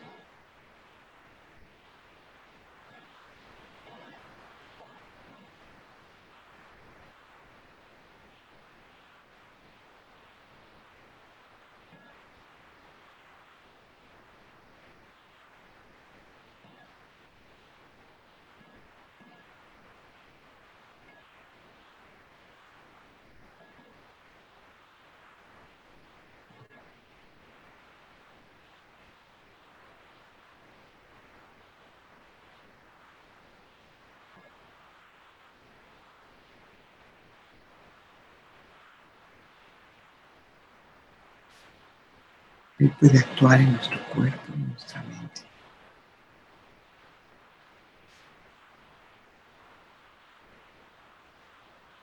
Él 42.79 42.95
puede 43.01 43.19
actuar 43.19 43.59
en 43.61 43.73
nuestro 43.73 43.99
cuerpo, 44.09 44.53
en 44.53 44.69
nuestra 44.69 45.03
mente. 45.05 45.41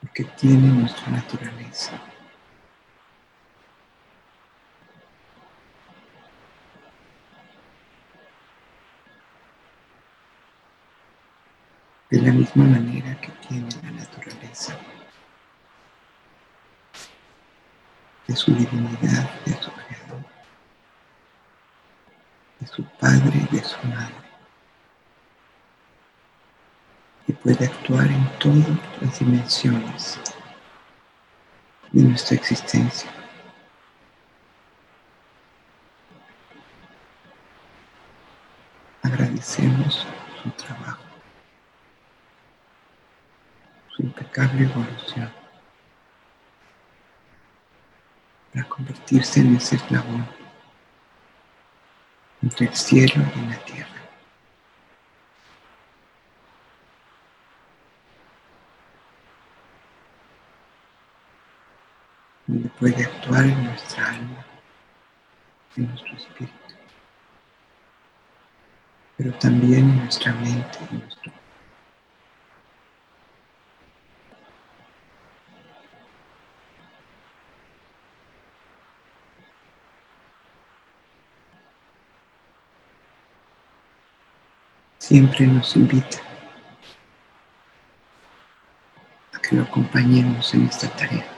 Porque 0.00 0.24
tiene 0.24 0.68
nuestra 0.68 1.12
naturaleza. 1.12 1.92
De 12.10 12.20
la 12.20 12.32
misma 12.32 12.64
manera 12.64 13.20
que 13.20 13.28
tiene 13.48 13.68
la 13.82 13.90
naturaleza 13.92 14.76
de 18.26 18.36
su 18.36 18.54
divinidad, 18.54 19.30
de 19.44 19.52
su 19.54 19.70
creador 19.72 20.33
de 22.64 22.70
su 22.70 22.84
padre 22.84 23.46
y 23.50 23.56
de 23.56 23.62
su 23.62 23.76
madre. 23.88 24.14
Y 27.26 27.32
puede 27.32 27.66
actuar 27.66 28.06
en 28.06 28.26
todas 28.38 28.66
las 29.00 29.18
dimensiones 29.18 30.18
de 31.92 32.02
nuestra 32.02 32.36
existencia. 32.36 33.10
Agradecemos 39.02 40.06
su 40.42 40.50
trabajo, 40.50 41.02
su 43.94 44.02
impecable 44.02 44.64
evolución 44.64 45.30
para 48.52 48.68
convertirse 48.68 49.40
en 49.40 49.56
ese 49.56 49.76
eslabón 49.76 50.43
entre 52.44 52.66
el 52.66 52.74
cielo 52.74 53.24
y 53.34 53.48
la 53.48 53.58
tierra. 53.64 53.88
Donde 62.46 62.68
puede 62.68 63.02
actuar 63.02 63.44
en 63.46 63.64
nuestra 63.64 64.10
alma, 64.10 64.44
en 65.76 65.88
nuestro 65.88 66.16
espíritu, 66.18 66.74
pero 69.16 69.32
también 69.38 69.88
en 69.88 69.96
nuestra 70.00 70.34
mente 70.34 70.78
y 70.92 70.96
nuestro 70.96 71.32
siempre 85.14 85.46
nos 85.46 85.76
invita 85.76 86.18
a 89.32 89.38
que 89.38 89.54
lo 89.54 89.62
acompañemos 89.62 90.52
en 90.54 90.64
esta 90.64 90.88
tarea. 90.88 91.33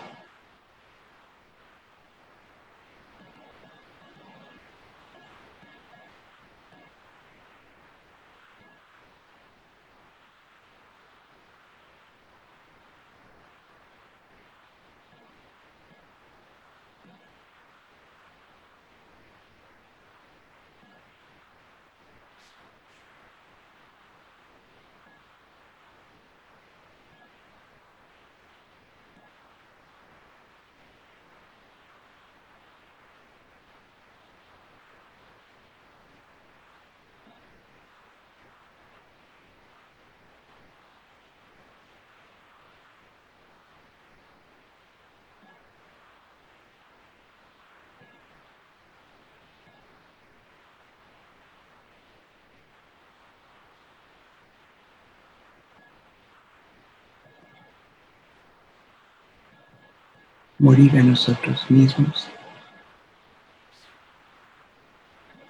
Morir 60.58 60.98
a 60.98 61.02
nosotros 61.02 61.70
mismos 61.70 62.28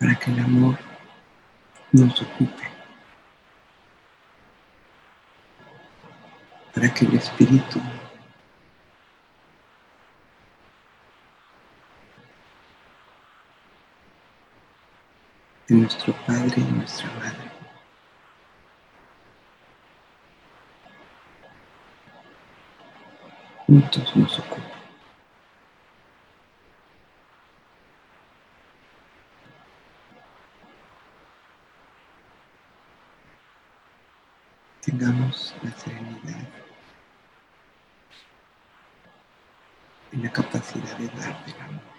para 0.00 0.14
que 0.16 0.30
el 0.32 0.40
amor 0.40 0.78
nos 1.92 2.20
ocupe, 2.22 2.68
para 6.74 6.92
que 6.92 7.04
el 7.04 7.14
Espíritu 7.14 7.80
de 15.68 15.74
nuestro 15.76 16.12
Padre 16.26 16.54
y 16.56 16.72
nuestra 16.72 17.08
Madre 17.14 17.56
juntos 23.66 24.16
nos 24.16 24.38
ocupe. 24.38 24.75
La 35.62 35.70
serenidad 35.72 36.48
en 40.12 40.22
la 40.22 40.32
capacidad 40.32 40.96
de 40.96 41.08
dar 41.08 41.44
del 41.44 41.60
amor. 41.60 41.95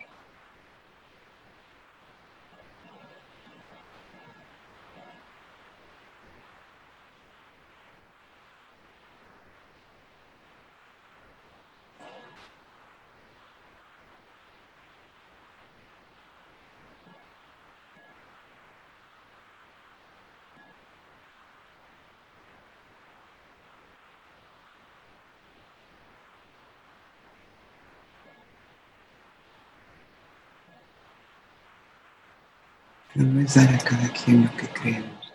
No 33.24 33.42
es 33.42 33.56
dar 33.56 33.74
a 33.74 33.78
cada 33.80 34.10
quien 34.10 34.46
lo 34.46 34.56
que 34.56 34.68
creemos 34.70 35.34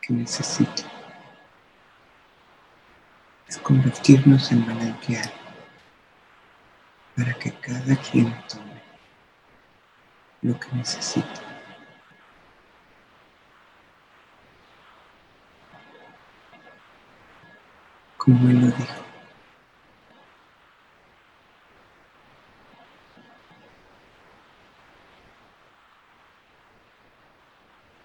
que 0.00 0.12
necesita. 0.12 0.84
Es 3.48 3.58
convertirnos 3.58 4.52
en 4.52 4.66
manantial 4.66 5.30
para 7.16 7.34
que 7.34 7.52
cada 7.52 7.96
quien 7.96 8.32
tome 8.48 8.82
lo 10.42 10.58
que 10.60 10.68
necesita. 10.72 11.42
Como 18.16 18.48
él 18.48 18.60
lo 18.60 18.66
dijo. 18.68 19.13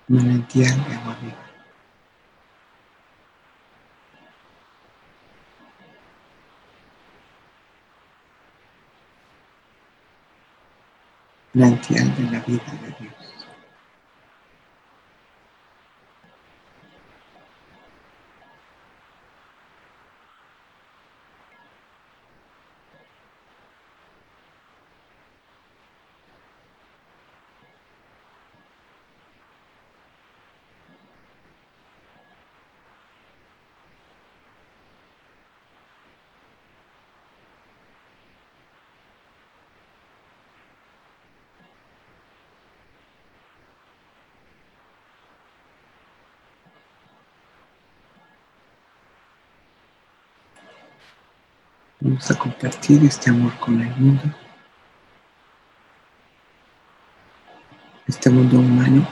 Manantial 0.10 0.76
de 0.88 0.95
agua 0.95 1.15
viva. 1.22 1.38
Manantial 11.54 12.15
de 12.15 12.24
la 12.32 12.39
vida 12.41 12.74
de 12.82 12.95
Dios. 13.00 13.38
Vamos 52.02 52.32
a 52.32 52.40
compartir 52.40 53.04
este 53.04 53.30
amor 53.30 53.54
con 53.60 53.82
el 53.82 53.94
mundo. 53.98 54.24
Este 58.08 58.30
mundo 58.30 58.58
humano 58.58 59.06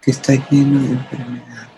que 0.00 0.10
está 0.10 0.32
lleno 0.32 0.80
de 0.80 0.92
enfermedad. 0.92 1.68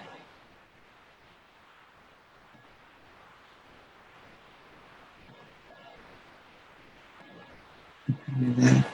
Enfermedad 8.07 8.87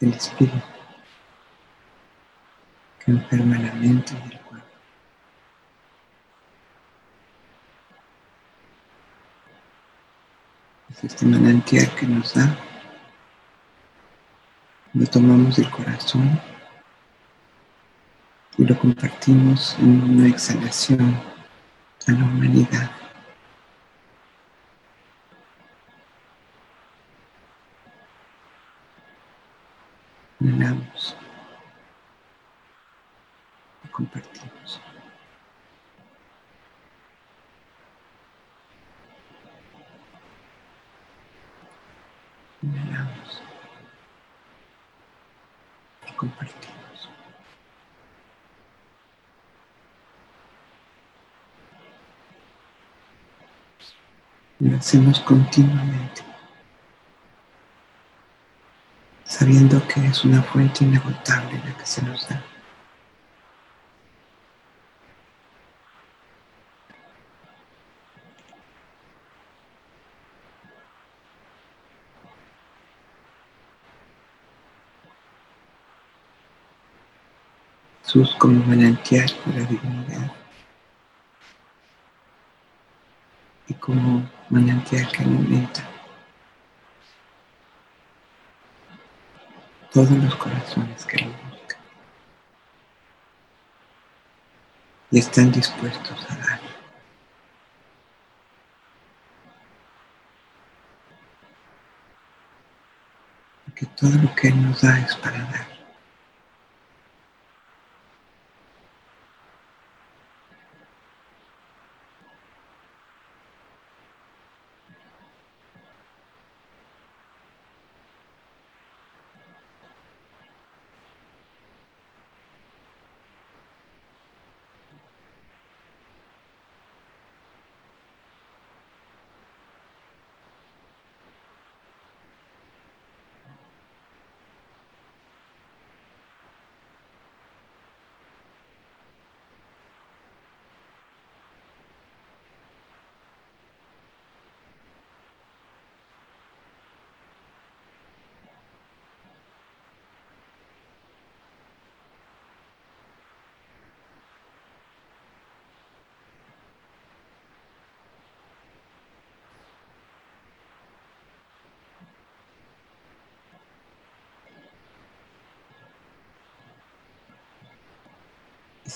del 0.00 0.14
espíritu 0.14 0.62
que 3.04 3.10
enferma 3.10 3.58
la 3.58 3.74
mente 3.74 4.14
y 4.14 4.32
el 4.32 4.40
cuerpo. 4.40 4.66
Es 10.94 11.04
este 11.04 11.26
manantial 11.26 11.92
que 11.96 12.06
nos 12.06 12.34
da 12.34 12.56
lo 14.94 15.04
tomamos 15.08 15.56
del 15.56 15.68
corazón 15.70 16.40
y 18.56 18.64
lo 18.64 18.78
compartimos 18.78 19.76
en 19.80 20.02
una 20.02 20.28
exhalación 20.28 21.20
a 22.06 22.12
la 22.12 22.18
humanidad. 22.24 22.90
Inhalamos 30.38 31.16
y 33.84 33.88
compartimos. 33.88 34.80
Inhalamos 42.64 43.42
y 46.08 46.12
compartimos. 46.12 47.10
Lo 54.60 54.78
hacemos 54.78 55.20
continuamente, 55.20 56.22
sabiendo 59.24 59.86
que 59.86 60.06
es 60.06 60.24
una 60.24 60.42
fuente 60.42 60.84
inagotable 60.84 61.60
la 61.66 61.76
que 61.76 61.84
se 61.84 62.00
nos 62.00 62.26
da. 62.26 62.42
Jesús 78.14 78.36
como 78.38 78.64
manantial 78.64 79.26
de 79.44 79.60
la 79.60 79.66
divinidad 79.66 80.32
y 83.66 83.74
como 83.74 84.30
manantial 84.50 85.10
que 85.10 85.24
alimenta 85.24 85.82
todos 89.92 90.12
los 90.12 90.36
corazones 90.36 91.04
que 91.06 91.24
lo 91.24 91.32
buscan 91.32 91.80
y 95.10 95.18
están 95.18 95.50
dispuestos 95.50 96.30
a 96.30 96.36
dar. 96.36 96.60
Porque 103.64 103.86
todo 103.86 104.10
lo 104.22 104.32
que 104.36 104.48
Él 104.48 104.62
nos 104.62 104.82
da 104.82 105.00
es 105.00 105.16
para 105.16 105.38
dar. 105.46 105.73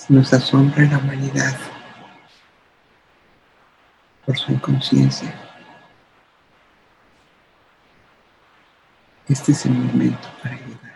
Nos 0.07 0.33
asombra 0.33 0.85
la 0.85 0.99
humanidad 0.99 1.57
por 4.25 4.37
su 4.37 4.51
inconsciencia. 4.51 5.33
Este 9.27 9.51
es 9.51 9.65
el 9.65 9.73
momento 9.73 10.27
para 10.41 10.55
ayudar. 10.55 10.88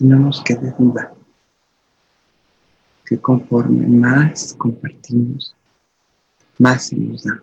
No 0.00 0.18
nos 0.18 0.42
quede 0.42 0.72
duda, 0.78 1.12
que 3.04 3.18
conforme 3.18 3.86
más 3.86 4.54
compartimos, 4.54 5.54
más 6.58 6.86
se 6.86 6.96
nos 6.96 7.24
da. 7.24 7.42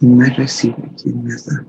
Y 0.00 0.06
más 0.06 0.34
recibe 0.36 0.90
quien 0.96 1.24
más 1.24 1.44
da. 1.44 1.64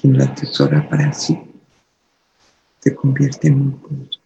Quien 0.00 0.16
la 0.16 0.24
atesora 0.24 0.88
para 0.88 1.12
sí, 1.12 1.38
se 2.80 2.94
convierte 2.94 3.48
en 3.48 3.54
un 3.54 3.72
punto. 3.78 4.18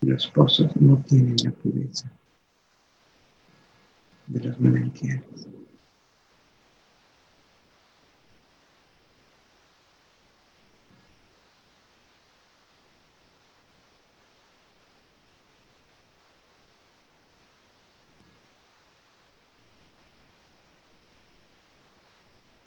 Los 0.00 0.26
pozos 0.28 0.74
no 0.76 0.96
tienen 1.06 1.36
la 1.44 1.52
pureza 1.52 2.10
de 4.26 4.40
los 4.40 4.58
manantiales. 4.58 5.46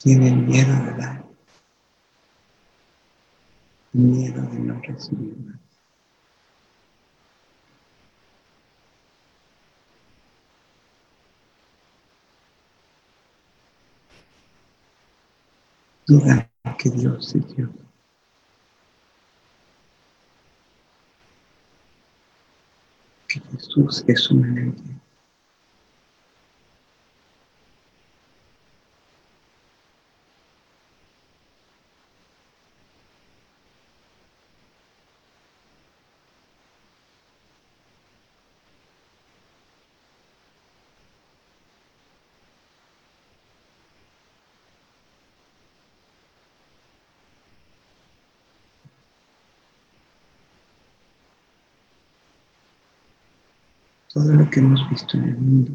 Tienen 0.06 0.46
miedo 0.46 0.72
de 0.84 0.92
dar, 0.92 1.24
miedo 3.92 4.40
de 4.40 4.58
no 4.60 4.80
recibir 4.80 5.36
más. 5.38 5.58
Duda 16.06 16.48
que 16.78 16.90
Dios 16.90 17.34
es 17.34 17.56
Dios. 17.56 17.70
Que 23.26 23.40
Jesús 23.40 24.04
es 24.06 24.30
un 24.30 24.40
manantial. 24.42 24.95
Todo 54.16 54.32
lo 54.32 54.48
que 54.48 54.60
hemos 54.60 54.80
visto 54.88 55.18
en 55.18 55.24
el 55.24 55.36
mundo 55.36 55.72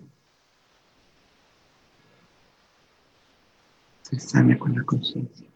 se 4.01 4.19
sana 4.19 4.57
con 4.57 4.73
la 4.75 4.83
conciencia. 4.83 5.47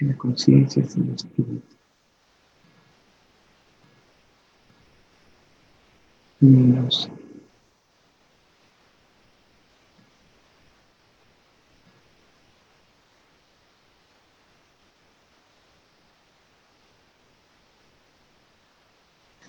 La 0.00 0.14
conciencia 0.18 0.82
es 0.82 0.96
el 0.96 1.14
espíritu. 1.14 1.62
Luminoso. 6.40 7.08
luz 7.08 7.27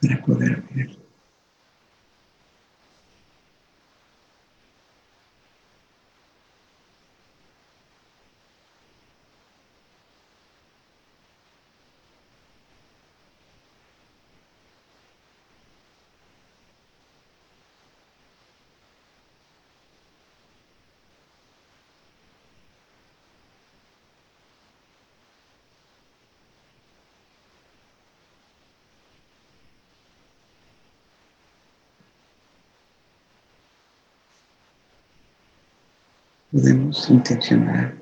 para 0.00 0.22
poder 0.22 0.62
ver. 0.70 1.00
Podemos 36.50 37.08
intencionar 37.08 37.96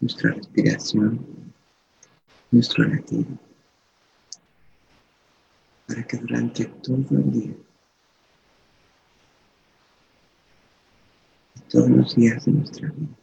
nuestra 0.00 0.32
respiración, 0.32 1.52
nuestro 2.50 2.84
latido, 2.84 3.26
para 5.88 6.02
que 6.04 6.16
durante 6.18 6.64
todo 6.66 7.06
el 7.10 7.32
día 7.32 7.54
todos 11.68 11.90
los 11.90 12.14
días 12.14 12.44
de 12.44 12.52
nuestra 12.52 12.88
vida. 12.90 13.16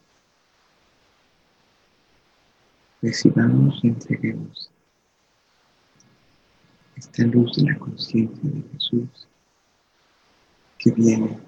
Recibamos 3.00 3.80
y 3.82 3.88
entreguemos 3.88 4.70
esta 6.96 7.24
luz 7.24 7.56
de 7.56 7.70
la 7.70 7.78
conciencia 7.78 8.50
de 8.50 8.62
Jesús 8.72 9.28
que 10.78 10.90
viene 10.92 11.38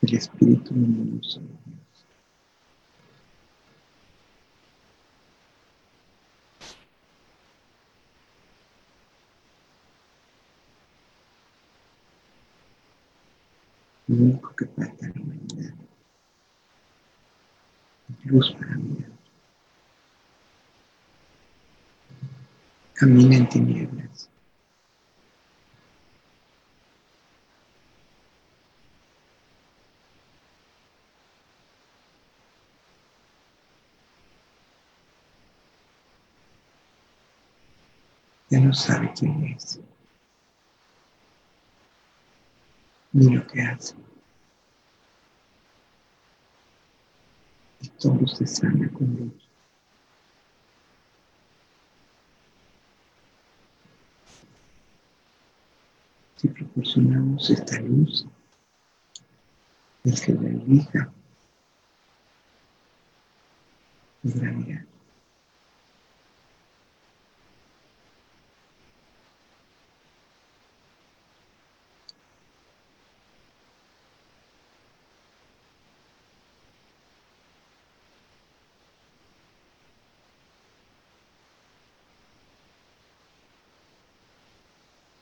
del 0.00 0.14
Espíritu 0.14 0.74
luminoso 0.74 1.40
de 1.40 1.46
Dios. 1.46 2.06
Lo 14.08 14.16
único 14.16 14.56
que 14.56 14.66
falta 14.66 15.06
la 15.06 15.22
humanidad 15.22 15.74
luz 18.24 18.52
para 18.52 18.76
mirar. 18.76 19.10
Camina 22.94 23.36
en 23.36 23.48
tinieblas. 23.48 24.28
Ya 38.50 38.60
no 38.60 38.72
sabe 38.72 39.12
quién 39.14 39.44
es, 39.44 39.78
ni 43.12 43.34
lo 43.34 43.46
que 43.46 43.60
hace. 43.60 43.94
Y 47.80 47.88
todo 47.90 48.26
se 48.26 48.46
sana 48.46 48.88
con 48.90 49.14
luz. 49.16 49.48
Si 56.36 56.48
proporcionamos 56.48 57.50
esta 57.50 57.80
luz, 57.80 58.26
el 60.04 60.20
que 60.20 60.32
la 60.32 60.48
elija 60.48 61.12
podrá 64.22 64.52
mirar. 64.52 64.97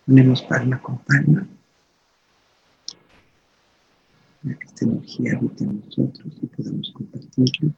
Ponemos 0.06 0.40
palma 0.42 0.80
con 0.80 0.98
palma. 0.98 1.46
Para 4.40 4.54
que 4.56 4.66
esta 4.66 4.84
energía 4.84 5.36
habite 5.36 5.64
en 5.64 5.80
nosotros 5.84 6.32
y 6.40 6.46
podamos 6.46 6.92
compartirlo. 6.92 7.72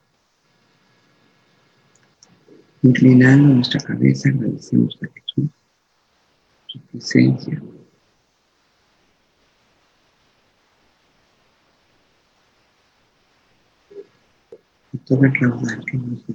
Inclinando 2.82 3.54
nuestra 3.54 3.80
cabeza, 3.80 4.28
agradecemos 4.28 4.98
a 5.02 5.06
Jesús 5.06 5.50
su 6.66 6.80
presencia. 6.80 7.62
Y 14.92 14.98
todo 14.98 15.24
el 15.24 15.34
raudal 15.34 15.84
que 15.86 15.96
nos 15.96 16.26
da. 16.26 16.34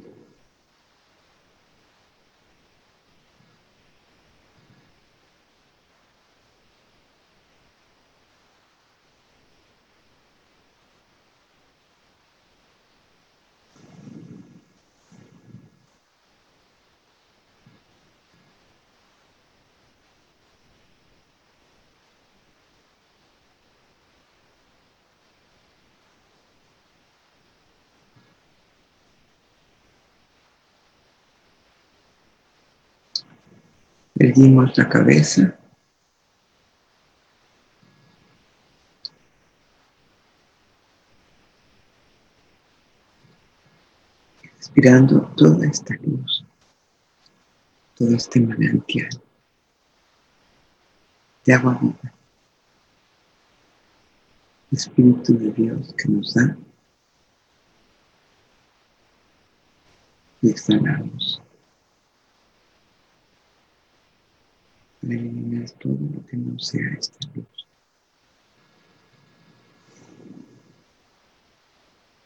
Erguimos 34.23 34.77
la 34.77 34.87
cabeza. 34.87 35.57
Respirando 44.59 45.21
toda 45.35 45.65
esta 45.65 45.95
luz, 46.03 46.45
todo 47.97 48.15
este 48.15 48.41
manantial 48.41 49.09
de 51.43 51.53
agua 51.55 51.79
viva. 51.81 52.13
Espíritu 54.71 55.35
de 55.35 55.51
Dios 55.51 55.95
que 55.97 56.09
nos 56.09 56.35
da 56.35 56.55
y 60.43 60.51
exhalamos. 60.51 61.41
Para 65.11 65.19
eliminar 65.19 65.69
todo 65.71 65.97
lo 66.13 66.25
que 66.25 66.37
no 66.37 66.57
sea 66.57 66.93
esta 66.97 67.27
luz. 67.33 67.67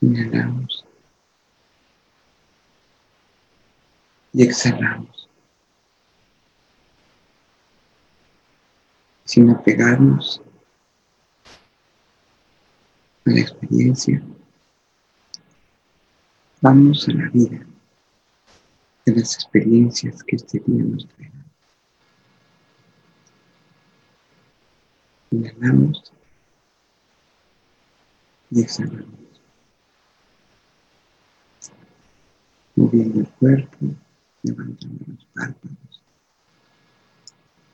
Inhalamos 0.01 0.85
y 4.33 4.43
exhalamos. 4.43 5.27
Sin 9.23 9.49
apegarnos 9.49 10.39
a 13.25 13.31
la 13.31 13.39
experiencia, 13.39 14.21
vamos 16.61 17.09
a 17.09 17.13
la 17.13 17.29
vida 17.29 17.65
de 19.05 19.15
las 19.15 19.33
experiencias 19.33 20.21
que 20.23 20.35
este 20.35 20.59
día 20.67 20.83
nos 20.83 21.07
trae. 21.07 21.44
Inhalamos 25.35 26.13
y 28.51 28.61
exhalamos. 28.61 29.19
Moviendo 32.77 33.19
el 33.19 33.27
cuerpo, 33.27 33.77
levantando 34.43 35.05
los 35.07 35.25
párpados, 35.33 36.03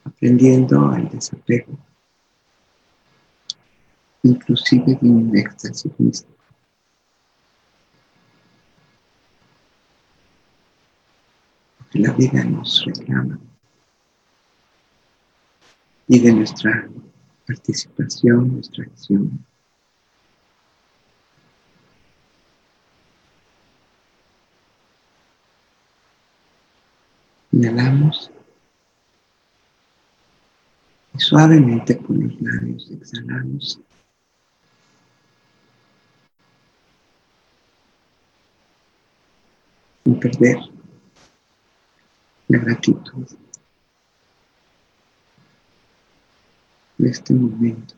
aprendiendo 0.04 0.90
al 0.90 1.08
desapego, 1.10 1.78
inclusive 4.24 4.98
de 5.00 5.10
un 5.10 5.38
éxtasis 5.38 5.92
místico. 6.00 6.44
Porque 11.78 12.00
la 12.00 12.12
vida 12.14 12.44
nos 12.44 12.84
reclama 12.86 13.40
y 16.08 16.20
de 16.20 16.34
nuestra 16.34 16.90
participación, 17.46 18.54
nuestra 18.54 18.84
acción. 18.84 19.46
Inhalamos 27.52 28.32
y 31.14 31.20
suavemente 31.20 31.96
por 31.96 32.16
los 32.18 32.42
labios 32.42 32.90
exhalamos. 32.92 33.80
perder 40.22 40.60
la 42.48 42.60
gratitud 42.60 43.26
de 47.02 47.10
este 47.10 47.34
momento. 47.34 47.96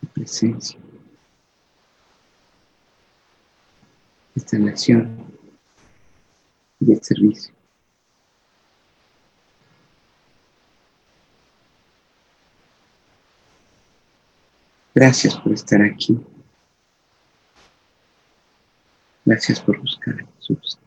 de 0.00 0.08
presencia. 0.08 0.78
Esta 4.34 4.58
nación 4.58 5.38
y 6.80 6.92
el 6.92 7.02
servicio. 7.02 7.54
Gracias 14.94 15.36
por 15.36 15.52
estar 15.52 15.82
aquí. 15.82 16.18
Gracias 19.26 19.60
por 19.60 19.78
buscar 19.78 20.14
a 20.20 20.26
Jesús. 20.36 20.78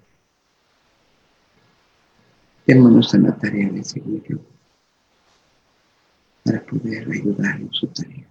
Démonos 2.70 3.12
en 3.16 3.24
la 3.24 3.36
tarea 3.36 3.68
de 3.72 3.84
seguirlo 3.84 4.42
para 6.44 6.64
poder 6.64 7.10
ayudar 7.10 7.60
en 7.60 7.74
su 7.74 7.88
tarea. 7.88 8.28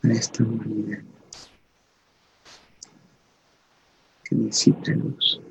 Para 0.00 0.14
esta 0.14 0.44
humanidad 0.44 1.00
que 4.24 4.34
necesita 4.34 4.92
luz. 4.92 5.42